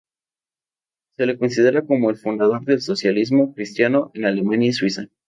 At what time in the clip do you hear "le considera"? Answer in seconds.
1.27-1.85